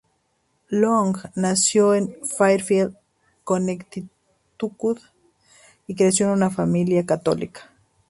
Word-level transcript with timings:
Long 0.71 1.15
nació 1.35 1.93
en 1.93 2.15
Fairfield, 2.25 2.97
Connecticut 3.43 4.99
y 5.85 5.93
creció 5.93 6.25
en 6.25 6.31
una 6.31 6.49
familia 6.49 7.05
católica. 7.05 7.69